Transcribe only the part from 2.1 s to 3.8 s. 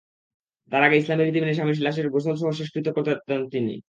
গোসলসহ শেষকৃত্য করাতে চান তিনি।